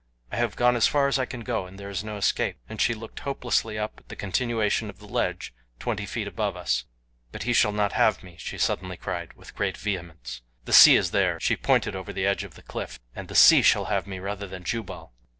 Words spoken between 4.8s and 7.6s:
of the ledge twenty feet above us. "But he